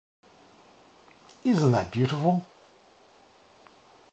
Isn’t 1.43 1.73
that 1.73 1.91
beautiful? 1.91 2.43